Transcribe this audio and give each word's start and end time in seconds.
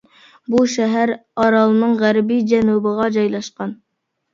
بۇ 0.53 0.63
شەھەر 0.75 1.13
ئارالنىڭ 1.43 1.95
غەربىي 2.03 2.45
جەنۇبىغا 2.57 3.15
جايلاشقان. 3.21 3.83